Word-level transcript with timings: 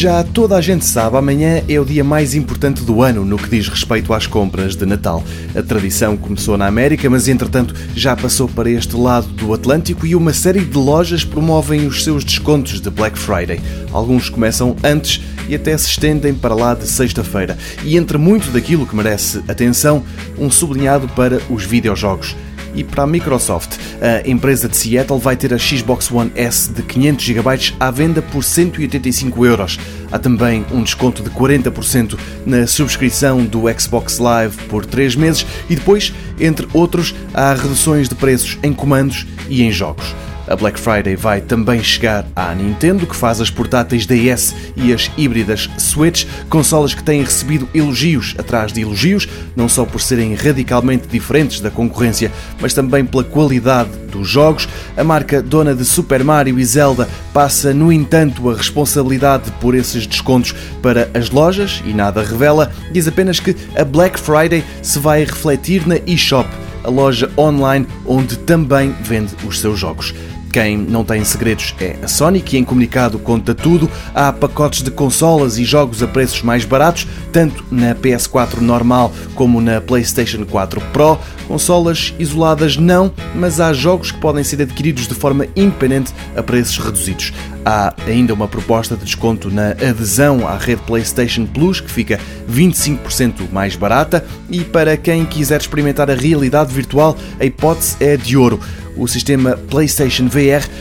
Já 0.00 0.22
toda 0.22 0.54
a 0.54 0.60
gente 0.60 0.84
sabe, 0.84 1.16
amanhã 1.16 1.60
é 1.68 1.80
o 1.80 1.84
dia 1.84 2.04
mais 2.04 2.32
importante 2.32 2.84
do 2.84 3.02
ano 3.02 3.24
no 3.24 3.36
que 3.36 3.48
diz 3.48 3.66
respeito 3.66 4.14
às 4.14 4.28
compras 4.28 4.76
de 4.76 4.86
Natal. 4.86 5.24
A 5.56 5.60
tradição 5.60 6.16
começou 6.16 6.56
na 6.56 6.68
América, 6.68 7.10
mas 7.10 7.26
entretanto 7.26 7.74
já 7.96 8.14
passou 8.14 8.46
para 8.46 8.70
este 8.70 8.94
lado 8.94 9.26
do 9.26 9.52
Atlântico 9.52 10.06
e 10.06 10.14
uma 10.14 10.32
série 10.32 10.60
de 10.60 10.78
lojas 10.78 11.24
promovem 11.24 11.84
os 11.84 12.04
seus 12.04 12.22
descontos 12.22 12.80
de 12.80 12.88
Black 12.90 13.18
Friday. 13.18 13.60
Alguns 13.90 14.30
começam 14.30 14.76
antes 14.84 15.20
e 15.48 15.56
até 15.56 15.76
se 15.76 15.88
estendem 15.88 16.32
para 16.32 16.54
lá 16.54 16.74
de 16.74 16.86
sexta-feira. 16.86 17.58
E 17.82 17.96
entre 17.96 18.18
muito 18.18 18.52
daquilo 18.52 18.86
que 18.86 18.94
merece 18.94 19.42
atenção, 19.48 20.04
um 20.38 20.48
sublinhado 20.48 21.08
para 21.08 21.40
os 21.50 21.64
videojogos 21.64 22.36
e 22.74 22.84
para 22.84 23.04
a 23.04 23.06
Microsoft. 23.06 23.78
A 24.00 24.28
empresa 24.28 24.68
de 24.68 24.76
Seattle 24.76 25.18
vai 25.18 25.36
ter 25.36 25.52
a 25.52 25.58
Xbox 25.58 26.10
One 26.10 26.30
S 26.34 26.72
de 26.72 26.82
500 26.82 27.24
GB 27.24 27.48
à 27.78 27.90
venda 27.90 28.22
por 28.22 28.42
185 28.42 29.46
euros. 29.46 29.78
Há 30.10 30.18
também 30.18 30.64
um 30.72 30.82
desconto 30.82 31.22
de 31.22 31.30
40% 31.30 32.18
na 32.46 32.66
subscrição 32.66 33.44
do 33.44 33.64
Xbox 33.78 34.18
Live 34.18 34.56
por 34.68 34.86
3 34.86 35.16
meses 35.16 35.46
e 35.68 35.74
depois, 35.74 36.12
entre 36.40 36.66
outros, 36.72 37.14
há 37.34 37.52
reduções 37.52 38.08
de 38.08 38.14
preços 38.14 38.58
em 38.62 38.72
comandos 38.72 39.26
e 39.48 39.62
em 39.62 39.70
jogos. 39.70 40.14
A 40.48 40.56
Black 40.56 40.80
Friday 40.80 41.14
vai 41.14 41.40
também 41.40 41.82
chegar 41.82 42.26
à 42.34 42.54
Nintendo, 42.54 43.06
que 43.06 43.14
faz 43.14 43.40
as 43.40 43.50
portáteis 43.50 44.06
DS 44.06 44.54
e 44.76 44.92
as 44.92 45.10
híbridas 45.16 45.68
Switch, 45.76 46.24
consolas 46.48 46.94
que 46.94 47.02
têm 47.02 47.22
recebido 47.22 47.68
elogios 47.74 48.34
atrás 48.38 48.72
de 48.72 48.80
elogios, 48.80 49.28
não 49.54 49.68
só 49.68 49.84
por 49.84 50.00
serem 50.00 50.34
radicalmente 50.34 51.06
diferentes 51.06 51.60
da 51.60 51.70
concorrência, 51.70 52.32
mas 52.60 52.72
também 52.72 53.04
pela 53.04 53.24
qualidade 53.24 53.90
dos 54.10 54.26
jogos. 54.26 54.68
A 54.96 55.04
marca 55.04 55.42
dona 55.42 55.74
de 55.74 55.84
Super 55.84 56.24
Mario 56.24 56.58
e 56.58 56.64
Zelda 56.64 57.08
passa, 57.32 57.74
no 57.74 57.92
entanto, 57.92 58.48
a 58.50 58.54
responsabilidade 58.54 59.50
por 59.60 59.74
esses 59.74 60.06
descontos 60.06 60.54
para 60.82 61.10
as 61.12 61.30
lojas 61.30 61.82
e 61.84 61.92
nada 61.92 62.22
revela, 62.22 62.72
diz 62.90 63.06
apenas 63.06 63.38
que 63.38 63.54
a 63.76 63.84
Black 63.84 64.18
Friday 64.18 64.64
se 64.82 64.98
vai 64.98 65.24
refletir 65.24 65.86
na 65.86 65.96
eShop, 66.06 66.48
a 66.84 66.88
loja 66.88 67.30
online 67.36 67.86
onde 68.06 68.38
também 68.38 68.94
vende 69.02 69.34
os 69.46 69.60
seus 69.60 69.78
jogos. 69.78 70.14
Quem 70.52 70.78
não 70.78 71.04
tem 71.04 71.22
segredos 71.24 71.74
é 71.80 71.96
a 72.02 72.08
Sony, 72.08 72.40
que 72.40 72.56
em 72.56 72.64
comunicado 72.64 73.18
conta 73.18 73.54
tudo. 73.54 73.90
Há 74.14 74.32
pacotes 74.32 74.82
de 74.82 74.90
consolas 74.90 75.58
e 75.58 75.64
jogos 75.64 76.02
a 76.02 76.06
preços 76.06 76.42
mais 76.42 76.64
baratos, 76.64 77.06
tanto 77.32 77.64
na 77.70 77.94
PS4 77.94 78.60
normal 78.60 79.12
como 79.34 79.60
na 79.60 79.80
PlayStation 79.80 80.44
4 80.44 80.80
Pro. 80.92 81.18
Consolas 81.46 82.14
isoladas 82.18 82.76
não, 82.76 83.12
mas 83.34 83.60
há 83.60 83.72
jogos 83.72 84.10
que 84.10 84.20
podem 84.20 84.44
ser 84.44 84.60
adquiridos 84.62 85.06
de 85.06 85.14
forma 85.14 85.46
independente 85.56 86.12
a 86.36 86.42
preços 86.42 86.78
reduzidos. 86.78 87.32
Há 87.64 87.94
ainda 88.06 88.32
uma 88.32 88.48
proposta 88.48 88.96
de 88.96 89.04
desconto 89.04 89.50
na 89.50 89.70
adesão 89.70 90.46
à 90.46 90.56
rede 90.56 90.82
PlayStation 90.82 91.46
Plus, 91.46 91.80
que 91.80 91.90
fica 91.90 92.18
25% 92.50 93.50
mais 93.52 93.76
barata, 93.76 94.24
e 94.50 94.60
para 94.60 94.96
quem 94.96 95.24
quiser 95.24 95.60
experimentar 95.60 96.10
a 96.10 96.14
realidade 96.14 96.72
virtual, 96.72 97.16
a 97.38 97.44
hipótese 97.44 97.96
é 98.00 98.16
de 98.16 98.36
ouro 98.36 98.60
o 98.98 99.06
sistema 99.06 99.56
PlayStation 99.70 100.26
VR 100.26 100.37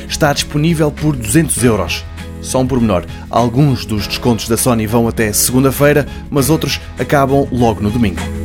está 0.08 0.32
disponível 0.34 0.92
por 0.92 1.16
200 1.16 1.64
euros. 1.64 2.06
Só 2.42 2.62
um 2.62 2.68
pormenor: 2.68 3.06
alguns 3.30 3.86
dos 3.86 4.08
descontos 4.08 4.48
da 4.48 4.58
Sony 4.58 4.86
vão 4.86 5.08
até 5.08 5.34
segunda-feira, 5.34 6.08
mas 6.30 6.50
outros 6.50 6.80
acabam 7.00 7.48
logo 7.52 7.82
no 7.82 7.90
domingo. 7.90 8.37